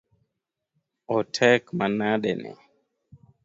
[1.15, 2.51] Otek manade ni